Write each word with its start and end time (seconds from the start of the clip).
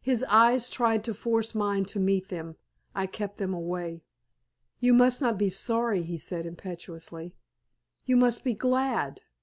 His 0.00 0.24
eyes 0.30 0.70
tried 0.70 1.04
to 1.04 1.12
force 1.12 1.54
mine 1.54 1.84
to 1.92 2.00
meet 2.00 2.28
them. 2.28 2.56
I 2.94 3.04
kept 3.04 3.36
them 3.36 3.52
away. 3.52 4.00
"You 4.80 4.94
must 4.94 5.20
not 5.20 5.36
be 5.36 5.50
sorry," 5.50 6.02
he 6.02 6.16
said, 6.16 6.46
impetuously; 6.46 7.34
"you 8.06 8.16
must 8.16 8.44
be 8.44 8.54
glad." 8.54 9.20